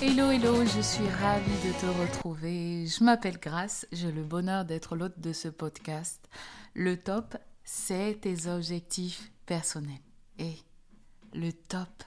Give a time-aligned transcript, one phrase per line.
[0.00, 2.86] Hello, hello, je suis ravie de te retrouver.
[2.86, 6.28] Je m'appelle Grace, j'ai le bonheur d'être l'hôte de ce podcast.
[6.74, 9.98] Le top, c'est tes objectifs personnels.
[10.38, 10.54] Et
[11.34, 12.04] le top,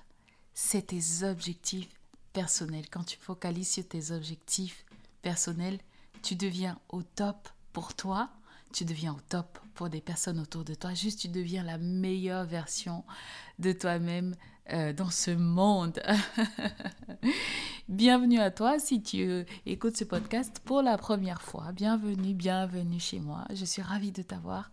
[0.53, 1.89] c'est tes objectifs
[2.31, 2.89] personnels.
[2.89, 4.86] Quand tu focalises sur tes objectifs
[5.22, 5.80] personnels,
[6.23, 8.30] tu deviens au top pour toi,
[8.72, 10.94] tu deviens au top pour des personnes autour de toi.
[10.94, 13.03] Juste, tu deviens la meilleure version
[13.59, 14.34] de toi-même
[14.71, 15.99] euh, dans ce monde.
[17.89, 21.71] bienvenue à toi si tu euh, écoutes ce podcast pour la première fois.
[21.73, 23.45] Bienvenue, bienvenue chez moi.
[23.53, 24.69] Je suis ravie de t'avoir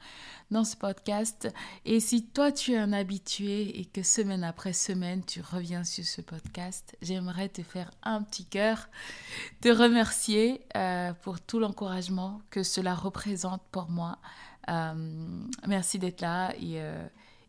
[0.50, 1.48] dans ce podcast.
[1.86, 6.04] Et si toi tu es un habitué et que semaine après semaine tu reviens sur
[6.04, 8.88] ce podcast, j'aimerais te faire un petit cœur,
[9.62, 14.18] te remercier euh, pour tout l'encouragement que cela représente pour moi.
[15.66, 16.78] merci d'être là et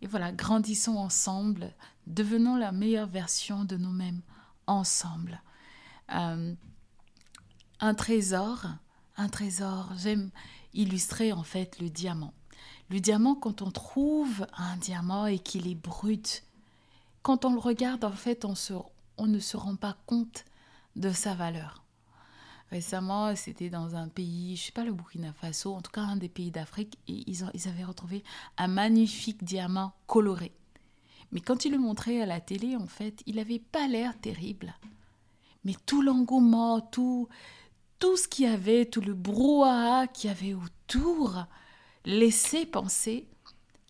[0.02, 1.74] et voilà, grandissons ensemble,
[2.10, 4.22] devenons la meilleure version de nous-mêmes
[4.68, 5.42] ensemble.
[6.14, 6.54] Euh,
[7.80, 8.66] un trésor,
[9.16, 10.32] un trésor, j'aime
[10.74, 12.34] illustrer en fait le diamant.
[12.90, 16.44] Le diamant, quand on trouve un diamant et qu'il est brut,
[17.22, 20.46] quand on le regarde, en fait, on, ne se rend pas compte
[20.96, 21.84] de sa valeur.
[22.72, 26.02] Récemment, c'était dans un pays, je ne sais pas le Burkina Faso, en tout cas
[26.02, 28.24] un des pays d'Afrique, et ils, ils avaient retrouvé
[28.58, 30.52] un magnifique diamant coloré.
[31.32, 34.74] Mais quand ils le montraient à la télé, en fait, il n'avait pas l'air terrible.
[35.64, 37.28] Mais tout l'engouement, tout,
[38.00, 41.46] tout ce qu'il y avait, tout le brouhaha qu'il y avait autour,
[42.06, 43.28] laissait penser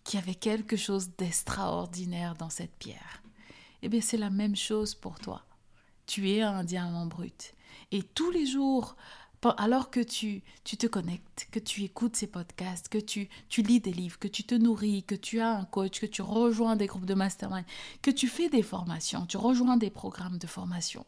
[0.04, 3.22] qu'il y avait quelque chose d'extraordinaire dans cette pierre.
[3.82, 5.44] Eh bien, c'est la même chose pour toi.
[6.06, 7.54] Tu es un diamant brut.
[7.92, 8.96] Et tous les jours,
[9.48, 13.80] alors que tu, tu te connectes, que tu écoutes ces podcasts, que tu, tu lis
[13.80, 16.86] des livres, que tu te nourris, que tu as un coach, que tu rejoins des
[16.86, 17.64] groupes de mastermind,
[18.02, 21.06] que tu fais des formations, tu rejoins des programmes de formation,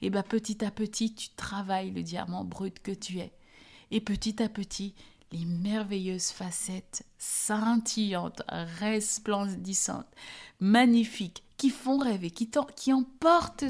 [0.00, 3.32] et bien petit à petit, tu travailles le diamant brut que tu es.
[3.90, 4.94] Et petit à petit,
[5.30, 8.42] les merveilleuses facettes scintillantes,
[8.80, 10.06] resplendissantes,
[10.60, 13.64] magnifiques, qui font rêver, qui, qui emportent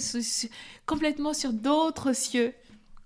[0.86, 2.54] complètement sur d'autres cieux,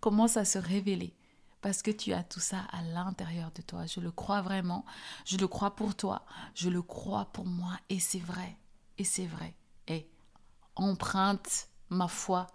[0.01, 1.15] commencent à se révéler.
[1.61, 3.85] Parce que tu as tout ça à l'intérieur de toi.
[3.87, 4.85] Je le crois vraiment.
[5.25, 6.25] Je le crois pour toi.
[6.55, 7.73] Je le crois pour moi.
[7.89, 8.57] Et c'est vrai.
[8.97, 9.55] Et c'est vrai.
[9.89, 10.09] Et
[10.77, 12.47] emprunte ma foi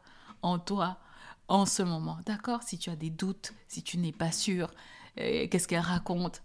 [0.42, 1.00] en toi
[1.50, 2.18] en ce moment.
[2.26, 2.64] D'accord?
[2.64, 4.72] Si tu as des doutes, si tu n'es pas sûr,
[5.20, 6.42] euh, qu'est-ce qu'elle raconte?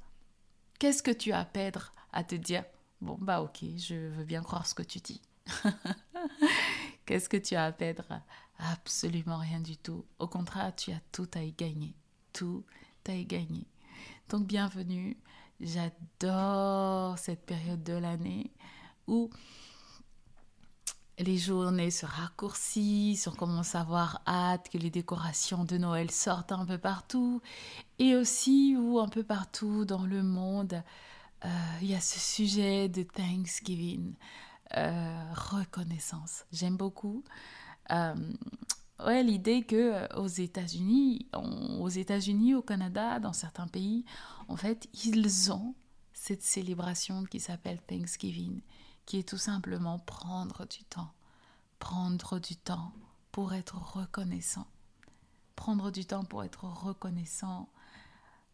[0.78, 2.64] Qu'est-ce que tu as à perdre à te dire?
[3.00, 5.22] Bon, bah ok, je veux bien croire ce que tu dis.
[7.06, 8.20] Qu'est-ce que tu as à perdre
[8.58, 10.04] Absolument rien du tout.
[10.18, 11.94] Au contraire, tu as tout à y gagner.
[12.32, 12.64] Tout
[13.06, 13.66] à y gagner.
[14.28, 15.16] Donc bienvenue.
[15.60, 18.52] J'adore cette période de l'année
[19.06, 19.30] où
[21.18, 26.52] les journées se raccourcissent, on commence à avoir hâte que les décorations de Noël sortent
[26.52, 27.42] un peu partout,
[27.98, 30.82] et aussi où un peu partout dans le monde,
[31.44, 31.48] euh,
[31.82, 34.14] il y a ce sujet de Thanksgiving,
[34.76, 36.44] euh, reconnaissance.
[36.52, 37.24] J'aime beaucoup.
[37.90, 38.14] Euh,
[39.04, 44.04] ouais, l'idée que aux États-Unis, aux États-Unis, au Canada, dans certains pays,
[44.48, 45.74] en fait, ils ont
[46.12, 48.60] cette célébration qui s'appelle Thanksgiving
[49.08, 51.14] qui est tout simplement prendre du temps.
[51.78, 52.92] Prendre du temps
[53.32, 54.66] pour être reconnaissant.
[55.56, 57.70] Prendre du temps pour être reconnaissant.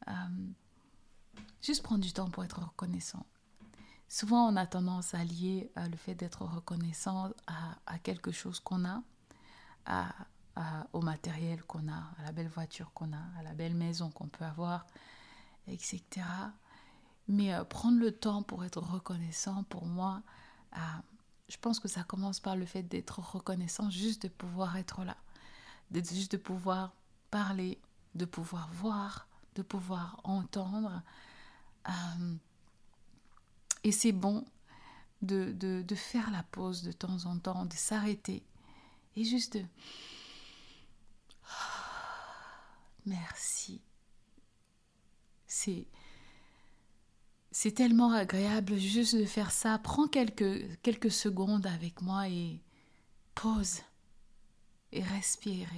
[0.07, 0.13] Euh,
[1.61, 3.27] juste prendre du temps pour être reconnaissant.
[4.09, 8.85] Souvent, on a tendance à lier euh, le fait d'être reconnaissant à, quelque chose qu'on
[8.85, 9.03] a,
[9.87, 10.09] à,
[10.93, 14.29] au matériel qu'on a, à la belle voiture qu'on a, à la belle maison qu'on
[14.29, 14.87] peut avoir,
[15.67, 16.01] etc.
[17.27, 20.23] Mais euh, prendre le temps pour être reconnaissant, pour moi,
[21.49, 25.17] je pense que ça commence par le fait d'être reconnaissant, juste de pouvoir être là,
[25.93, 26.95] juste de pouvoir
[27.31, 27.81] parler,
[28.15, 31.03] de pouvoir voir, de pouvoir entendre.
[31.89, 32.35] Euh,
[33.83, 34.45] et c'est bon
[35.23, 38.43] de, de, faire la pause de temps en temps, de s'arrêter
[39.17, 39.65] et juste de...
[43.07, 43.83] Merci.
[45.47, 45.87] C'est
[47.51, 49.79] c'est tellement agréable juste de faire ça.
[49.79, 52.61] Prends quelques, quelques secondes avec moi et
[53.37, 53.81] pause
[54.91, 55.69] et respire.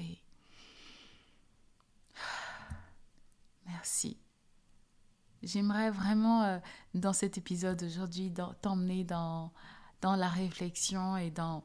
[3.67, 4.17] Merci.
[5.43, 6.59] J'aimerais vraiment, euh,
[6.95, 9.53] dans cet épisode aujourd'hui, t'emmener dans,
[10.01, 11.63] dans la réflexion et dans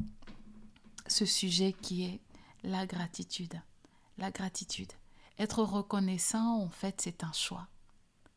[1.12, 2.20] ce sujet qui est
[2.64, 3.62] la gratitude.
[4.18, 4.92] La gratitude.
[5.38, 7.68] Être reconnaissant, en fait, c'est un choix.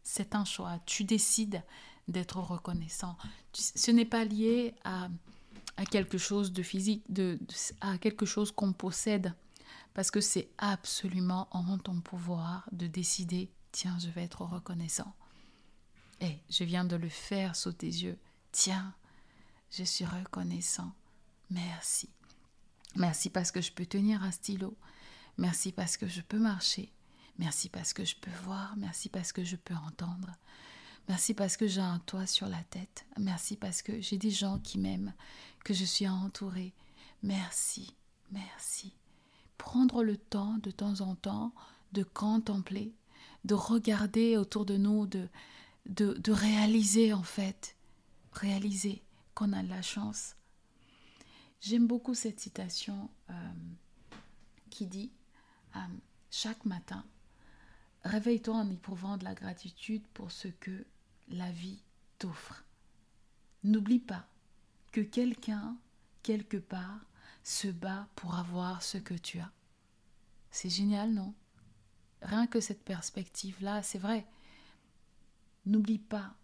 [0.03, 0.79] C'est un choix.
[0.87, 1.62] Tu décides
[2.09, 3.17] d'être reconnaissant.
[3.53, 5.09] Ce n'est pas lié à,
[5.91, 7.38] quelque chose de physique, de,
[7.81, 9.35] à quelque chose qu'on possède.
[9.94, 15.15] Parce que c'est absolument en ton pouvoir de décider, tiens, je vais être reconnaissant.
[16.21, 18.19] Et je viens de le faire sous tes yeux.
[18.50, 18.94] Tiens,
[19.71, 20.93] je suis reconnaissant.
[21.50, 22.09] Merci.
[22.96, 24.76] Merci parce que je peux tenir un stylo.
[25.37, 26.93] Merci parce que je peux marcher.
[27.38, 30.31] Merci parce que je peux voir, merci parce que je peux entendre.
[31.08, 33.06] Merci parce que j'ai un toit sur la tête.
[33.19, 35.12] Merci parce que j'ai des gens qui m'aiment,
[35.64, 36.73] que je suis entourée.
[37.23, 37.94] Merci,
[38.31, 38.94] merci.
[39.58, 41.52] Prendre le temps de temps en temps
[41.93, 42.94] de contempler,
[43.44, 45.29] de regarder autour de nous, de,
[45.87, 47.76] de, réaliser en fait,
[48.32, 49.02] réaliser
[49.35, 50.35] qu'on a de la chance.
[51.64, 53.52] J'aime beaucoup cette citation euh,
[54.69, 55.11] qui dit
[55.76, 55.78] euh,
[56.31, 57.06] Chaque matin,
[58.05, 60.84] Réveille-toi en éprouvant de la gratitude pour ce que
[61.31, 61.81] la vie
[62.19, 62.64] t'offre.
[63.62, 64.26] N'oublie pas
[64.93, 65.75] que quelqu'un,
[66.22, 67.00] quelque part,
[67.43, 69.50] se bat pour avoir ce que tu as.
[70.50, 71.32] C'est génial, non?
[72.20, 74.26] Rien que cette perspective-là, c'est vrai.
[75.64, 76.34] N'oublie pas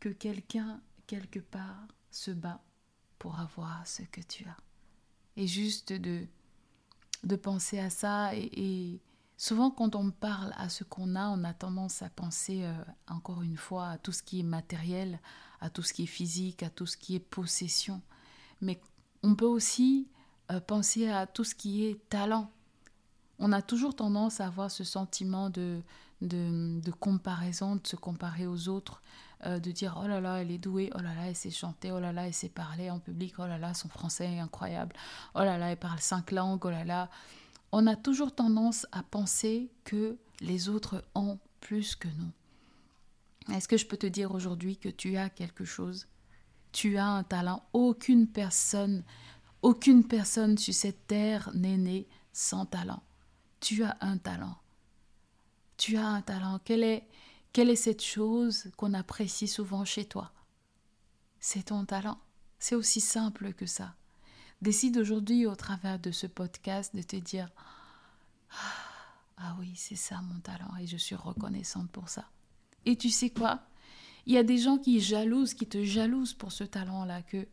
[0.00, 2.60] que quelqu'un, quelque part, se bat
[3.18, 4.56] pour avoir ce que tu as.
[5.36, 6.26] Et juste de,
[7.24, 9.00] de penser à ça et
[9.40, 12.74] Souvent, quand on parle à ce qu'on a, on a tendance à penser, euh,
[13.06, 15.20] encore une fois, à tout ce qui est matériel,
[15.60, 18.02] à tout ce qui est physique, à tout ce qui est possession.
[18.60, 18.80] Mais
[19.22, 20.08] on peut aussi
[20.50, 22.50] euh, penser à tout ce qui est talent.
[23.38, 25.82] On a toujours tendance à avoir ce sentiment de,
[26.20, 29.02] de, comparaison, de se comparer aux autres,
[29.46, 31.92] euh, de dire oh là là, elle est douée, oh là là, elle sait chanter,
[31.92, 34.96] oh là là, elle sait parler en public, oh là là, son français est incroyable,
[35.34, 37.08] oh là là, elle parle cinq langues, oh là là
[37.72, 43.54] on a toujours tendance à penser que les autres ont plus que nous.
[43.54, 46.06] Est-ce que je peux te dire aujourd'hui que tu as quelque chose?
[46.72, 47.62] Tu as un talent?
[47.72, 49.04] Aucune personne,
[49.62, 53.02] aucune personne sur cette terre n'est née sans talent.
[53.60, 54.56] Tu as un talent.
[55.88, 56.60] Tu as un talent.
[56.66, 57.08] Quelle est,
[57.54, 60.30] quelle est cette chose qu'on apprécie souvent chez toi?
[61.40, 62.18] C'est ton talent.
[62.58, 63.94] C'est aussi simple que ça.
[64.60, 67.48] Décide aujourd'hui au travers de ce podcast de te dire
[69.38, 72.28] ah, oui, c'est ça mon talent et je suis reconnaissante pour ça.
[72.84, 73.62] Et tu sais quoi?
[74.26, 77.48] Il y a des gens qui jalousent, qui te jalousent pour ce talent-là que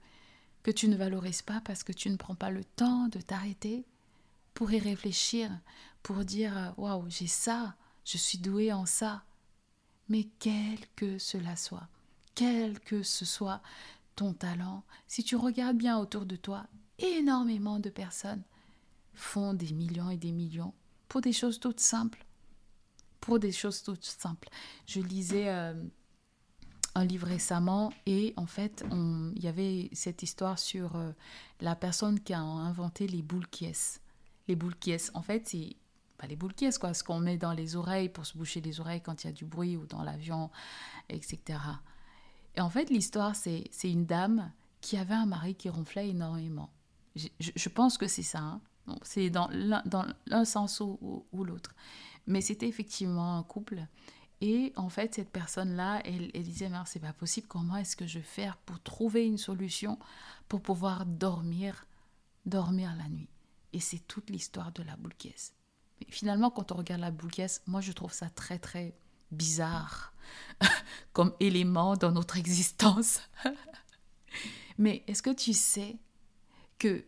[0.61, 3.85] que tu ne valorises pas parce que tu ne prends pas le temps de t'arrêter
[4.53, 5.49] pour y réfléchir,
[6.03, 9.23] pour dire waouh, j'ai ça, je suis doué en ça.
[10.07, 11.87] Mais quel que cela soit,
[12.35, 13.61] quel que ce soit
[14.15, 16.67] ton talent, si tu regardes bien autour de toi,
[16.99, 18.43] énormément de personnes
[19.13, 20.73] font des millions et des millions
[21.07, 22.25] pour des choses toutes simples.
[23.19, 24.49] Pour des choses toutes simples.
[24.85, 25.73] Je lisais euh,
[26.93, 31.11] un livre récemment et en fait, il y avait cette histoire sur euh,
[31.61, 33.71] la personne qui a inventé les boules qui
[34.47, 35.75] Les boules qui en fait, c'est
[36.17, 39.01] pas les boules quoi, ce qu'on met dans les oreilles pour se boucher les oreilles
[39.01, 40.49] quand il y a du bruit ou dans l'avion,
[41.09, 41.59] etc.
[42.55, 46.69] Et en fait, l'histoire, c'est une dame qui avait un mari qui ronflait énormément
[47.15, 48.39] je, pense que c'est ça.
[48.39, 48.61] Hein.
[49.03, 51.73] c'est dans l'un sens ou, l'autre.
[52.27, 53.85] Mais c'était effectivement un couple.
[54.41, 58.19] Et en fait, cette personne-là, elle, disait, mais c'est pas possible, comment est-ce que je
[58.19, 59.97] vais faire pour trouver une solution
[60.49, 61.87] pour pouvoir dormir,
[62.45, 63.29] dormir la nuit?
[63.73, 65.15] Et c'est toute l'histoire de la boule
[65.99, 67.31] Mais finalement, quand on regarde la boule
[67.67, 68.95] moi je trouve ça très très
[69.31, 70.13] bizarre
[71.13, 73.21] comme élément dans notre existence.
[74.77, 75.97] mais est-ce que tu sais
[76.79, 77.05] que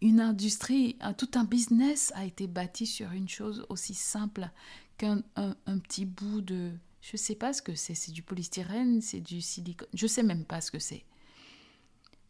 [0.00, 4.48] une industrie, tout un business a été bâti sur une chose aussi simple
[4.96, 6.72] qu'un un, petit bout de...
[7.00, 10.08] Je ne sais pas ce que c'est, c'est du polystyrène, c'est du silicone, je ne
[10.08, 11.04] sais même pas ce que c'est.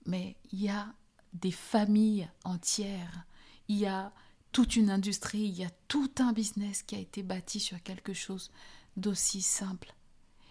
[0.06, 0.94] Mais il y a
[1.34, 3.24] des familles entières,
[3.68, 4.12] il y a
[4.52, 8.12] toute une industrie, il y a tout un business qui a été bâti sur quelque
[8.12, 8.50] chose
[8.96, 9.94] d'aussi simple.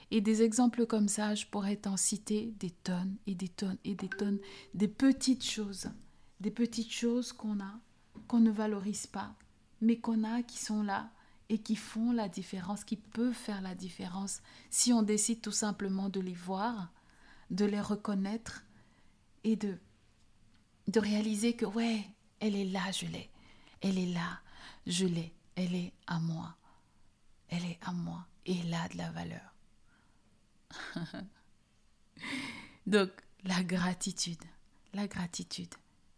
[0.10, 3.96] Et des exemples comme ça, je pourrais t'en citer des tonnes et des tonnes et
[3.96, 4.40] des tonnes,
[4.74, 5.90] des petites choses,
[6.40, 7.80] des petites choses qu'on a,
[8.28, 9.36] qu'on ne valorise pas,
[9.82, 11.12] mais qu'on a, qui sont là
[11.50, 16.10] et qui font la différence, qui peuvent faire la différence si on décide tout simplement
[16.10, 16.92] de les voir,
[17.52, 18.64] de les reconnaître
[19.44, 19.78] et de,
[20.88, 22.06] de réaliser que ouais,
[22.40, 23.30] elle est là, je l'ai.
[23.82, 24.42] Elle est là,
[24.86, 25.34] je l'ai.
[25.56, 26.56] Elle est à moi.
[27.50, 29.54] Elle est à moi et elle a de la valeur.
[32.88, 33.10] Donc,
[33.44, 34.44] la gratitude.
[34.94, 35.74] La gratitude.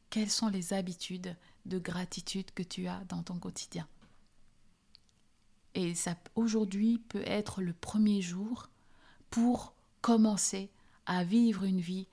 [0.10, 1.36] Quelles sont les habitudes
[1.66, 3.88] de gratitude que tu as dans ton quotidien?
[5.76, 8.70] Et ça, aujourd'hui, peut être le premier jour
[9.30, 10.72] pour commencer
[11.06, 12.08] à vivre une vie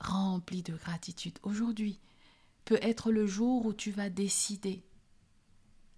[0.00, 1.38] remplie de gratitude.
[1.42, 1.98] Aujourd'hui
[2.70, 4.84] peut être le jour où tu vas décider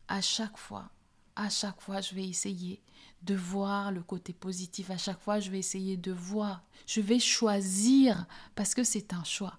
[0.09, 0.91] à chaque fois,
[1.37, 2.81] à chaque fois, je vais essayer
[3.21, 4.88] de voir le côté positif.
[4.88, 6.64] À chaque fois, je vais essayer de voir.
[6.87, 8.25] Je vais choisir,
[8.55, 9.59] parce que c'est un choix.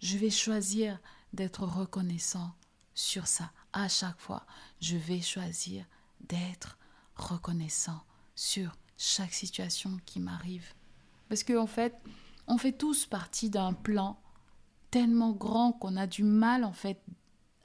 [0.00, 0.98] Je vais choisir
[1.34, 2.54] d'être reconnaissant
[2.94, 3.52] sur ça.
[3.74, 4.46] À chaque fois,
[4.80, 5.84] je vais choisir
[6.22, 6.78] d'être
[7.16, 8.02] reconnaissant
[8.34, 10.72] sur chaque situation qui m'arrive.
[11.28, 11.94] Parce qu'en en fait,
[12.46, 14.18] on fait tous partie d'un plan
[14.90, 17.00] tellement grand qu'on a du mal en fait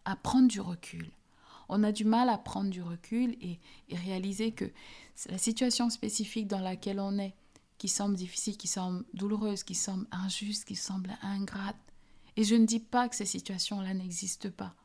[0.05, 1.09] à prendre du recul.
[1.69, 3.59] On a du mal à prendre du recul et,
[3.95, 4.65] réaliser que
[5.29, 7.33] la situation spécifique dans laquelle on est,
[7.77, 11.77] qui semble difficile, qui semble douloureuse, qui semble injuste, qui semble ingrate.
[12.35, 14.75] Et je ne dis pas que ces situations-là n'existent pas.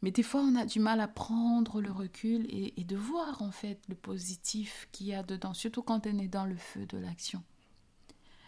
[0.00, 3.40] Mais des fois, on a du mal à prendre le recul et, et de voir
[3.40, 6.86] en fait le positif qu'il y a dedans, surtout quand on est dans le feu
[6.86, 7.42] de l'action.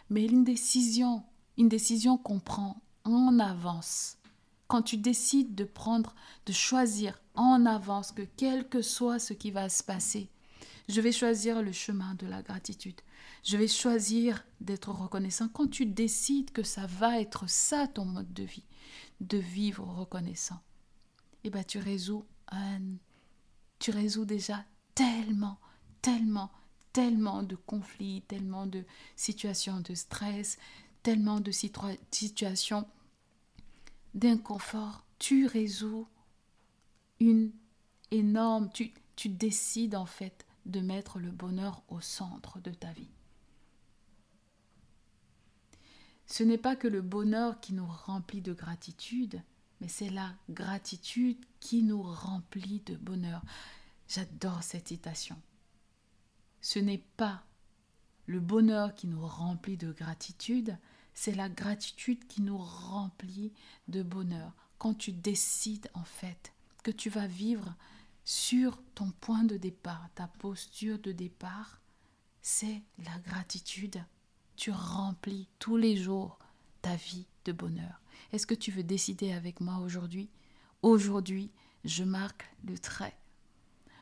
[0.09, 1.23] Mais une décision,
[1.57, 4.17] une décision qu'on prend en avance,
[4.67, 9.51] quand tu décides de prendre, de choisir en avance que quel que soit ce qui
[9.51, 10.29] va se passer,
[10.87, 13.01] je vais choisir le chemin de la gratitude.
[13.43, 15.47] Je vais choisir d'être reconnaissant.
[15.47, 18.65] Quand tu décides que ça va être ça ton mode de vie,
[19.21, 20.61] de vivre reconnaissant,
[21.43, 22.79] eh ben tu résous un,
[23.79, 25.59] tu résous déjà tellement,
[26.01, 26.51] tellement,
[26.93, 28.83] tellement de conflits, tellement de
[29.15, 30.57] situations de stress,
[31.05, 32.87] tellement de situations
[34.13, 35.05] d'inconfort.
[35.19, 36.07] Tu résous
[37.19, 37.51] une
[38.09, 43.11] énorme, tu, tu décides en fait de mettre le bonheur au centre de ta vie.
[46.25, 49.41] Ce n'est pas que le bonheur qui nous remplit de gratitude,
[49.79, 53.43] mais c'est la gratitude qui nous remplit de bonheur.
[54.07, 55.39] J'adore cette citation
[56.65, 57.43] ce n'est pas
[58.25, 60.75] le bonheur qui nous remplit de gratitude,
[61.15, 63.51] c'est la gratitude qui nous remplit
[63.87, 64.53] de bonheur.
[64.77, 66.53] Quand tu décides en fait
[66.83, 67.73] que tu vas vivre
[68.23, 71.81] sur ton point de départ, ta posture de départ,
[72.41, 74.03] c'est la gratitude.
[74.55, 76.37] Tu remplis tous les jours
[76.81, 78.01] ta vie de bonheur.
[78.31, 80.29] Est-ce que tu veux décider avec moi aujourd'hui?
[80.83, 81.49] Aujourd'hui,
[81.83, 83.17] je marque le trait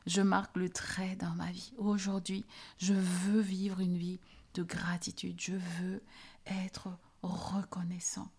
[0.05, 1.71] je marque le trait dans ma vie.
[1.77, 2.45] Aujourd'hui,
[2.77, 4.19] je veux vivre une vie
[4.53, 5.39] de gratitude.
[5.39, 6.01] Je veux
[6.45, 6.89] être
[7.23, 8.31] reconnaissant.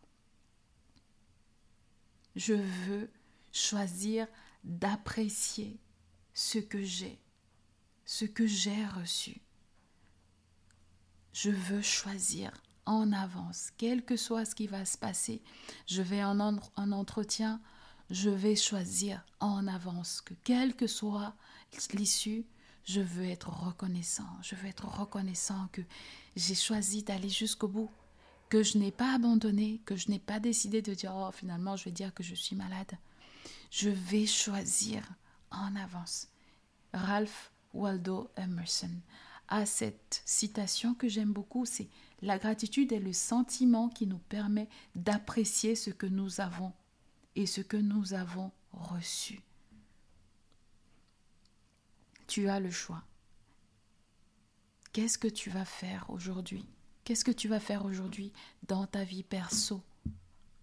[2.36, 3.10] Je veux
[3.52, 4.26] choisir
[4.64, 5.78] d'apprécier
[6.32, 7.20] ce que j'ai,
[8.04, 9.40] ce que j'ai reçu.
[11.32, 12.52] Je veux choisir
[12.86, 15.42] en avance, quel que soit ce qui va se passer.
[15.86, 17.60] Je vais en, en entretien,
[18.10, 21.34] je vais choisir en avance que quel que soit
[21.92, 22.46] l'issue,
[22.84, 24.28] je veux être reconnaissant.
[24.42, 25.80] Je veux être reconnaissant que
[26.36, 27.90] j'ai choisi d'aller jusqu'au bout,
[28.48, 31.84] que je n'ai pas abandonné, que je n'ai pas décidé de dire oh finalement je
[31.84, 32.92] vais dire que je suis malade.
[33.70, 35.02] Je vais choisir
[35.50, 36.28] en avance.
[36.92, 38.90] Ralph Waldo Emerson
[39.48, 41.88] a cette citation que j'aime beaucoup, c'est
[42.22, 46.72] la gratitude est le sentiment qui nous permet d'apprécier ce que nous avons
[47.36, 49.40] et ce que nous avons reçu.
[52.26, 53.02] Tu as le choix.
[54.92, 56.64] Qu'est-ce que tu vas faire aujourd'hui?
[57.04, 58.32] Qu'est-ce que tu vas faire aujourd'hui
[58.66, 59.82] dans ta vie perso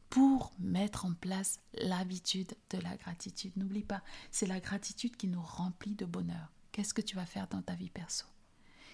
[0.10, 3.52] pour mettre en place l'habitude de la gratitude?
[3.56, 6.52] N'oublie pas, c'est la gratitude qui nous remplit de bonheur.
[6.72, 8.26] Qu'est-ce que tu vas faire dans ta vie perso?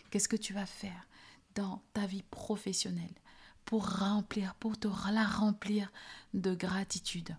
[0.09, 1.07] Qu'est-ce que tu vas faire
[1.55, 3.15] dans ta vie professionnelle
[3.63, 5.91] pour remplir, pour te la remplir
[6.33, 7.35] de gratitude?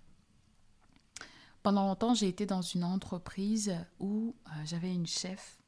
[1.63, 5.59] Pendant longtemps, j'ai été dans une entreprise où euh, j'avais une chef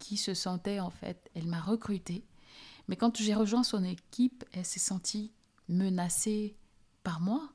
[0.00, 2.24] qui se sentait, en fait, elle m'a recrutée.
[2.88, 5.30] Mais quand j'ai rejoint son équipe, elle s'est sentie
[5.68, 6.56] menacée
[7.02, 7.48] par moi.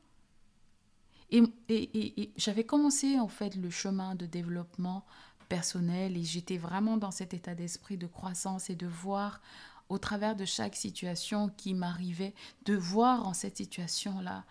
[1.31, 5.03] Et, j'avais commencé, en fait, le chemin de développement
[5.49, 9.41] personnel et j'étais vraiment dans cet état d'esprit de croissance et de voir
[9.89, 12.33] au travers de chaque situation qui m'arrivait,
[12.65, 14.45] de voir en cette situation-là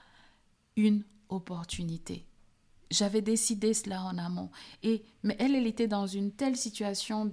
[0.76, 2.26] une opportunité.
[2.90, 4.50] J'avais décidé cela en amont.
[4.82, 7.24] Et, mais elle, elle était dans une telle situation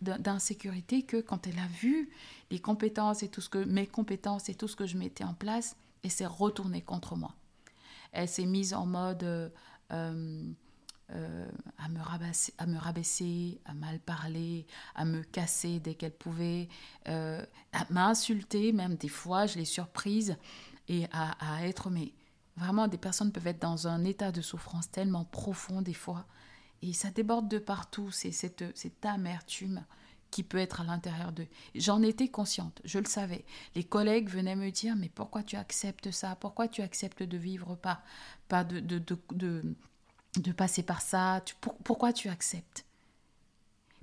[0.00, 2.10] d'insécurité que quand elle a vu
[2.52, 5.32] les compétences et tout ce que, mes compétences et tout ce que je mettais en
[5.32, 7.34] place, elle s'est retournée contre moi.
[8.12, 9.48] Elle s'est mise en mode euh,
[9.90, 16.12] euh, à, me rabaisser, à me rabaisser, à mal parler, à me casser dès qu'elle
[16.12, 16.68] pouvait,
[17.08, 17.42] euh,
[17.72, 20.36] à m'insulter, même des fois, je l'ai surprise,
[20.88, 22.12] et à, à être mais
[22.58, 26.26] Vraiment, des personnes peuvent être dans un état de souffrance tellement profond des fois.
[26.82, 28.10] Et ça déborde de partout.
[28.10, 29.86] C'est cette, cette amertume
[30.32, 31.46] qui peut être à l'intérieur d'eux.
[31.76, 33.44] J'en étais consciente, je le savais.
[33.76, 36.34] Les collègues venaient me dire, mais pourquoi tu acceptes ça?
[36.34, 38.02] Pourquoi tu acceptes de vivre pas,
[38.48, 39.76] pas de, de, de,
[40.38, 41.44] de, passer par ça?
[41.84, 42.84] Pourquoi tu acceptes?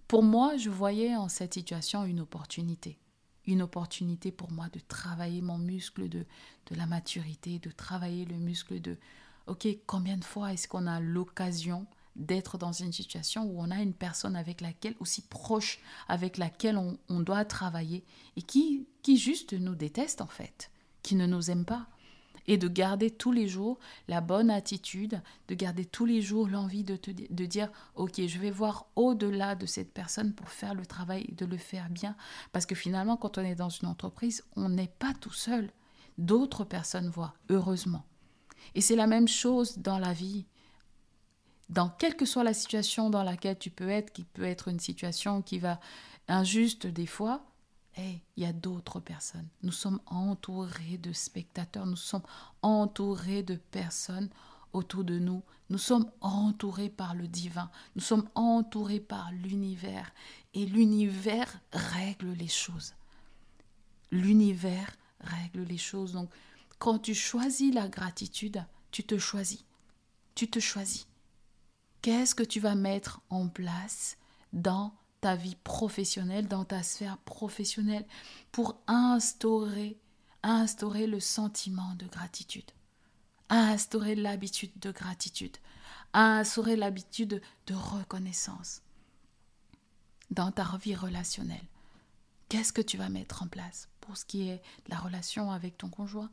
[0.07, 2.97] Pour moi, je voyais en cette situation une opportunité
[3.47, 6.19] une opportunité pour moi de travailler mon muscle de,
[6.69, 8.95] de la maturité, de travailler le muscle de,
[9.47, 11.87] OK, combien de fois est-ce qu'on a l'occasion
[12.19, 16.77] d'être dans une situation où on a une personne avec laquelle, aussi proche, avec laquelle
[16.77, 18.03] on, doit travailler,
[18.35, 20.69] et qui, qui juste nous déteste en fait,
[21.01, 21.87] qui ne nous aime pas
[22.49, 26.83] et de garder tous les jours la bonne attitude, de garder tous les jours l'envie
[26.83, 26.99] de,
[27.29, 31.35] de dire, ok, je vais voir au-delà de cette personne pour faire le travail et
[31.35, 32.15] de le faire bien.
[32.51, 35.69] Parce que finalement, quand on est dans une entreprise, on n'est pas tout seul.
[36.17, 38.03] D'autres personnes voient, heureusement.
[38.73, 40.47] Et c'est la même chose dans la vie.
[41.69, 44.79] Dans quelle que soit la situation dans laquelle tu peux être, qui peut être une
[44.79, 45.79] situation qui va
[46.27, 47.43] injuste des fois,
[47.97, 49.47] il y a d'autres personnes.
[49.61, 52.23] Nous sommes entourés de spectateurs, nous sommes
[52.61, 54.29] entourés de personnes
[54.73, 55.43] autour de nous.
[55.69, 60.11] Nous sommes entourés par le divin, nous sommes entourés par l'univers.
[60.53, 62.95] Et l'univers règle les choses.
[64.11, 66.13] L'univers règle les choses.
[66.13, 66.29] Donc,
[66.79, 69.63] quand tu choisis la gratitude, tu te choisis.
[70.33, 71.08] Tu te choisis.
[72.01, 74.17] Qu'est-ce que tu vas mettre en place
[74.53, 78.05] dans ta vie professionnelle, dans ta sphère professionnelle,
[78.51, 79.97] pour instaurer,
[80.43, 82.71] instaurer le sentiment de gratitude,
[83.49, 85.57] instaurer l'habitude de gratitude,
[86.13, 88.81] instaurer l'habitude de reconnaissance
[90.31, 91.67] dans ta vie relationnelle.
[92.47, 95.77] Qu'est-ce que tu vas mettre en place pour ce qui est de la relation avec
[95.77, 96.31] ton conjoint,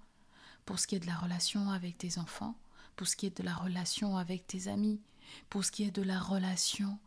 [0.64, 2.54] pour ce qui est de la relation avec tes enfants,
[2.94, 5.00] pour ce qui est de la relation avec tes amis,
[5.48, 6.98] pour ce qui est de la relation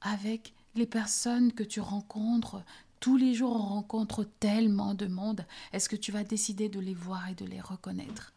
[0.00, 2.62] avec les personnes que tu rencontres,
[3.00, 6.94] tous les jours on rencontre tellement de monde, est-ce que tu vas décider de les
[6.94, 8.32] voir et de les reconnaître?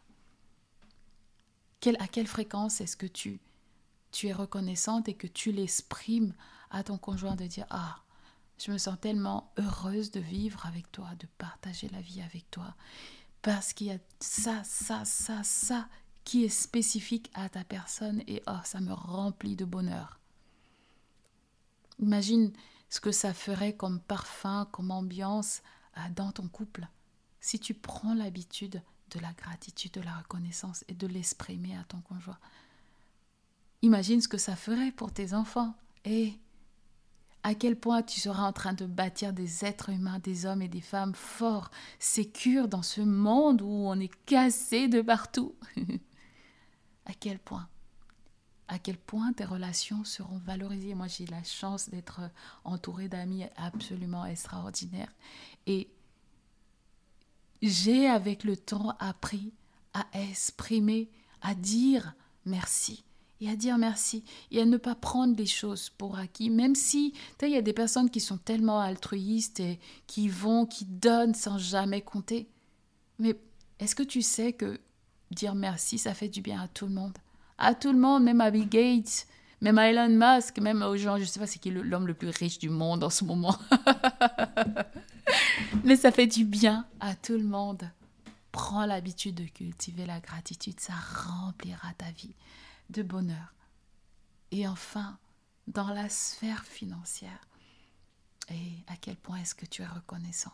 [2.00, 3.40] À quelle fréquence est-ce que tu,
[4.12, 6.34] tu es reconnaissante et que tu l'exprimes
[6.70, 7.98] à ton conjoint de dire Ah,
[8.60, 12.76] je me sens tellement heureuse de vivre avec toi, de partager la vie avec toi,
[13.42, 15.88] parce qu'il y a ça, ça, ça, ça
[16.32, 20.18] qui est spécifique à ta personne et oh, ça me remplit de bonheur.
[22.00, 22.54] Imagine
[22.88, 25.62] ce que ça ferait comme parfum, comme ambiance
[25.98, 26.88] euh, dans ton couple
[27.42, 32.00] si tu prends l'habitude de la gratitude, de la reconnaissance et de l'exprimer à ton
[32.00, 32.40] conjoint.
[33.82, 36.40] Imagine ce que ça ferait pour tes enfants et
[37.44, 40.70] à quel point tu seras en train de bâtir des êtres humains, des hommes et
[40.70, 45.56] des femmes forts, sécures dans ce monde où on est cassé de partout.
[47.06, 47.68] à quel point?
[48.68, 50.96] À quel point tes relations seront valorisées?
[50.96, 52.22] Moi, j'ai la chance d'être
[52.64, 55.12] entourée d'amis absolument extraordinaires.
[55.68, 55.90] Et
[57.62, 59.52] j'ai, avec le temps, appris
[59.94, 61.10] à exprimer,
[61.42, 63.04] à dire merci.
[63.42, 64.24] Et à dire merci.
[64.52, 66.50] Et à ne pas prendre les choses pour acquis.
[66.50, 70.86] Même si, il y a des personnes qui sont tellement altruistes et qui vont, qui
[70.86, 72.48] donnent sans jamais compter.
[73.20, 73.38] Mais
[73.80, 74.80] est-ce que tu sais que
[75.32, 77.18] dire merci, ça fait du bien à tout le monde
[77.62, 79.28] à tout le monde, même à Bill Gates,
[79.62, 82.16] même à Elon Musk, même aux gens, je ne sais pas c'est qui l'homme le
[82.16, 83.56] plus riche du monde en ce moment.
[85.84, 87.90] Mais ça fait du bien à tout le monde.
[88.52, 92.36] Prends l'habitude de cultiver la gratitude, ça remplira ta vie
[92.90, 93.54] de bonheur.
[94.50, 95.18] Et enfin,
[95.68, 97.48] dans la sphère financière,
[98.50, 100.52] et à quel point est-ce que tu es reconnaissant?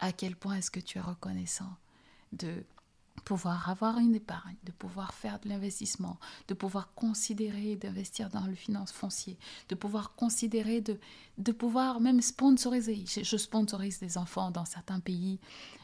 [0.00, 1.72] À quel point est-ce que tu es reconnaissant
[2.32, 2.64] de
[3.24, 8.54] pouvoir avoir une épargne, de pouvoir faire de l'investissement, de pouvoir considérer d'investir dans le
[8.54, 10.98] finance foncier, de pouvoir considérer de,
[11.38, 13.04] de pouvoir même sponsoriser.
[13.06, 15.40] Je, sponsorise des enfants dans certains pays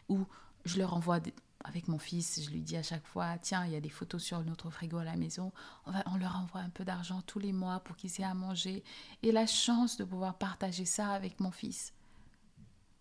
[0.09, 0.21] où
[0.65, 1.21] je leur envoie
[1.65, 4.23] avec mon fils, je lui dis à chaque fois, tiens, il y a des photos
[4.23, 5.53] sur notre frigo à la maison,
[5.87, 8.35] on, va, on leur envoie un peu d'argent tous les mois pour qu'ils aient à
[8.35, 8.83] manger.
[9.23, 11.93] Et la chance de pouvoir partager ça avec mon fils.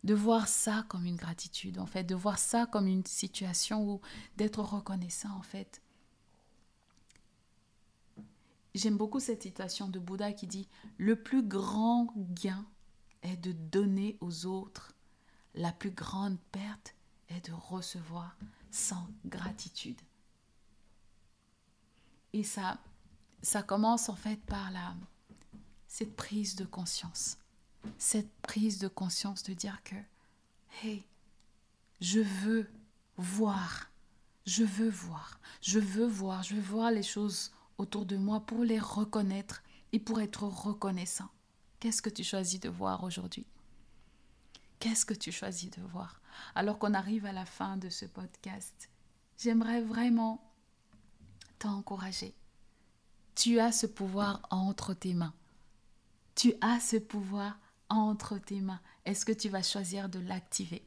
[0.04, 4.02] De voir ça comme une gratitude, en fait, de voir ça comme une situation où
[4.38, 5.82] d'être reconnaissant, en fait.
[8.76, 12.66] J'aime beaucoup cette citation de Bouddha qui dit, le plus grand gain
[13.24, 14.94] est de donner aux autres.
[15.56, 16.96] La plus grande perte
[17.28, 18.38] est de recevoir
[18.72, 20.00] sans gratitude.
[22.34, 22.78] Et ça,
[23.42, 24.96] ça commence en fait par la,
[25.88, 27.38] cette prise de conscience.
[27.98, 29.96] Cette prise de conscience de dire que,
[30.84, 31.04] hey,
[32.02, 32.70] je veux
[33.18, 33.89] voir,
[34.46, 38.63] je veux voir, je veux voir, je veux voir les choses autour de moi pour
[38.63, 39.62] les reconnaître
[39.92, 41.30] et pour être reconnaissant.
[41.80, 43.46] Qu'est-ce que tu choisis de voir aujourd'hui?
[44.80, 46.22] Qu'est-ce que tu choisis de voir?
[46.56, 48.89] Alors qu'on arrive à la fin de ce podcast,
[49.38, 50.42] j'aimerais vraiment
[51.58, 52.34] t'encourager.
[53.36, 55.34] Tu as ce pouvoir entre tes mains.
[56.36, 57.58] Tu as ce pouvoir
[57.89, 58.82] entre tes mains.
[59.06, 60.84] Est-ce que tu vas choisir de l'activer?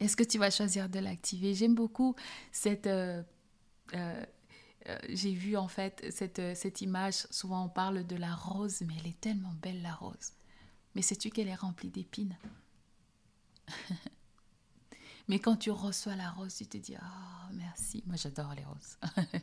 [0.00, 1.54] Est-ce que tu vas choisir de l'activer?
[1.54, 2.14] J'aime beaucoup
[2.52, 2.86] cette...
[2.86, 3.22] Euh,
[3.94, 4.24] euh,
[4.88, 8.94] euh, j'ai vu en fait cette, cette image, souvent on parle de la rose, mais
[9.00, 10.32] elle est tellement belle la rose.
[10.94, 12.38] Mais sais-tu qu'elle est remplie d'épines?
[15.28, 18.02] Mais quand tu reçois la rose, tu te dis Oh, merci.
[18.06, 18.96] Moi, j'adore les roses.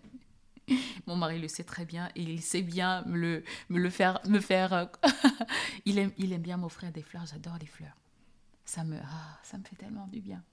[1.07, 4.19] Mon mari le sait très bien et il sait bien me le, me le faire.
[4.27, 4.85] Me faire euh,
[5.85, 7.25] il, aime, il aime bien m'offrir des fleurs.
[7.25, 7.95] J'adore les fleurs.
[8.65, 10.43] Ça me, ah, ça me fait tellement du bien.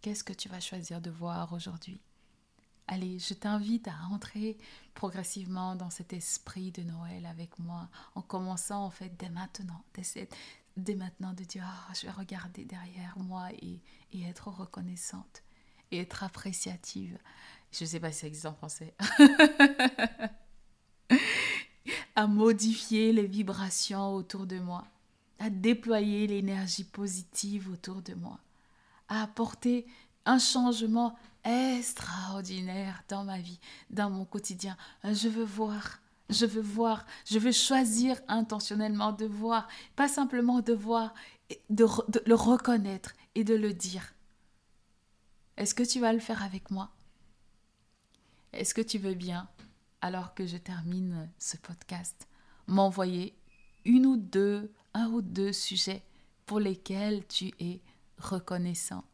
[0.00, 2.00] Qu'est-ce que tu vas choisir de voir aujourd'hui?
[2.86, 4.58] Allez, je t'invite à entrer
[4.94, 9.84] progressivement dans cet esprit de Noël avec moi, en commençant en fait dès maintenant,
[10.76, 13.80] dès maintenant de dire, oh, je vais regarder derrière moi et,
[14.24, 15.44] être reconnaissante
[15.90, 17.18] et être appréciative.
[17.72, 18.94] Je ne sais pas si ça existe en français.
[22.16, 24.86] à modifier les vibrations autour de moi,
[25.38, 28.38] à déployer l'énergie positive autour de moi,
[29.08, 29.86] à apporter
[30.26, 34.76] un changement extraordinaire dans ma vie, dans mon quotidien.
[35.04, 36.00] Je veux voir
[36.30, 41.12] je veux voir, je veux choisir intentionnellement de voir, pas simplement de voir,
[41.68, 44.14] de, de le reconnaître et de le dire.
[45.60, 46.88] Est-ce que tu vas le faire avec moi?
[48.54, 49.46] Est-ce que tu veux bien,
[50.00, 52.26] alors que je termine ce podcast,
[52.66, 53.36] m'envoyer
[53.84, 56.02] une ou deux, un ou deux sujets
[56.46, 57.82] pour lesquels tu es
[58.16, 59.04] reconnaissant?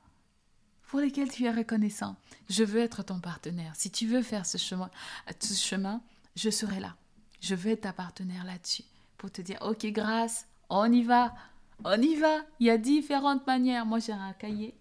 [0.86, 2.14] Pour lesquels tu es reconnaissant?
[2.48, 3.74] Je veux être ton partenaire.
[3.74, 4.92] Si tu veux faire ce chemin,
[5.40, 6.00] ce chemin
[6.36, 6.94] je serai là.
[7.40, 8.84] Je vais être ta partenaire là-dessus
[9.18, 11.34] pour te dire, ok, grâce, on y va,
[11.84, 12.38] on y va.
[12.60, 13.84] Il y a différentes manières.
[13.84, 14.78] Moi, j'ai un cahier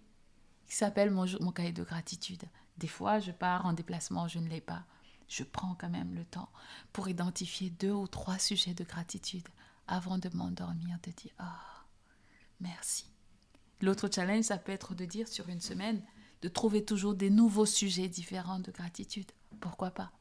[0.67, 2.43] qui s'appelle mon, mon cahier de gratitude.
[2.77, 4.83] Des fois, je pars en déplacement, je ne l'ai pas.
[5.27, 6.49] Je prends quand même le temps
[6.93, 9.47] pour identifier deux ou trois sujets de gratitude
[9.87, 11.81] avant de m'endormir, de dire, oh,
[12.59, 13.05] merci.
[13.81, 16.01] L'autre challenge, ça peut être de dire sur une semaine,
[16.41, 19.31] de trouver toujours des nouveaux sujets différents de gratitude.
[19.59, 20.11] Pourquoi pas?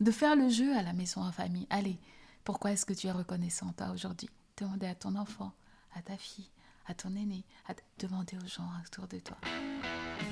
[0.00, 1.66] De faire le jeu à la maison en famille.
[1.70, 1.98] Allez,
[2.44, 4.30] pourquoi est-ce que tu es reconnaissant toi aujourd'hui?
[4.56, 5.52] Demandez à ton enfant,
[5.94, 6.50] à ta fille,
[6.86, 9.36] à ton aîné, à demander aux gens autour de toi.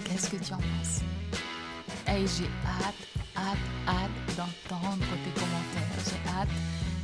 [0.05, 1.01] Qu'est-ce que tu en penses?
[2.09, 2.95] Et j'ai hâte,
[3.37, 6.05] hâte, hâte d'entendre tes commentaires.
[6.05, 6.49] J'ai hâte.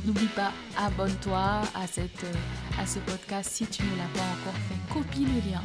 [0.05, 2.25] N'oublie pas, abonne-toi à, cette,
[2.77, 4.93] à ce podcast si tu ne l'as pas encore fait.
[4.93, 5.61] Copie le lien.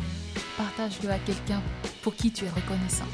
[0.56, 1.62] Partage-le à quelqu'un
[2.02, 3.06] pour qui tu es reconnaissant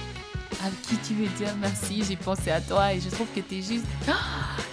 [0.64, 3.58] à qui tu veux dire merci, j'ai pensé à toi et je trouve que tu
[3.58, 3.86] es juste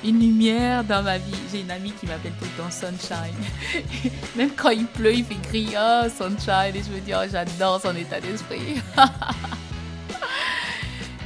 [0.04, 1.34] une lumière dans ma vie.
[1.52, 4.12] J'ai une amie qui m'appelle tout le temps Sunshine.
[4.36, 7.82] Même quand il pleut, il fait crier oh, Sunshine et je me dis oh, j'adore
[7.82, 8.82] son état d'esprit.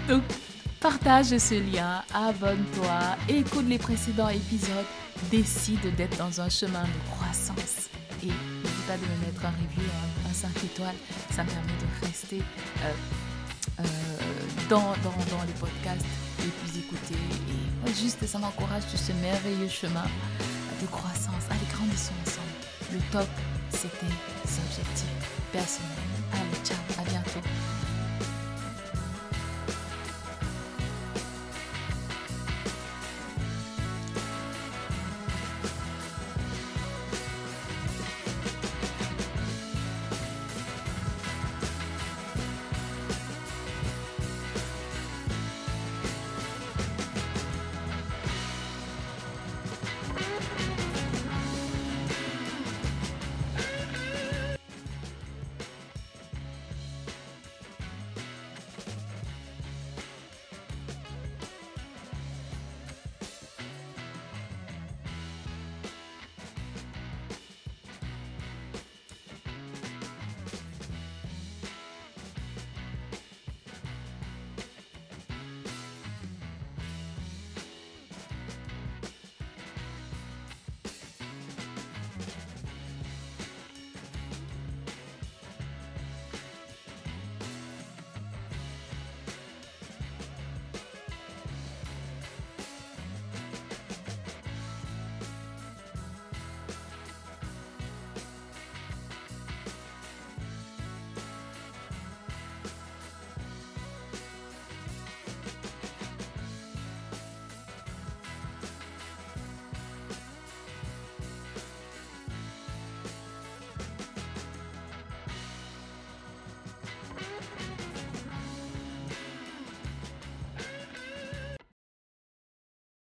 [0.08, 0.24] Donc
[0.80, 4.86] partage ce lien, abonne-toi, écoute les précédents épisodes,
[5.30, 7.90] décide d'être dans un chemin de croissance
[8.24, 9.90] et n'oublie pas de me mettre un review,
[10.30, 10.96] un, 5 étoiles,
[11.36, 12.42] ça me permet de rester
[12.84, 12.94] euh,
[13.80, 13.84] euh,
[14.70, 14.94] dans,
[15.48, 16.06] les podcasts
[16.40, 17.20] les plus écoutés.
[17.88, 20.06] Et juste, ça m'encourage sur ce merveilleux chemin
[20.82, 21.44] de croissance.
[21.50, 22.94] Allez, grandissons ensemble.
[22.94, 23.28] Le top,
[23.72, 24.14] c'était
[24.46, 25.08] cet objectif
[25.52, 25.99] personnel.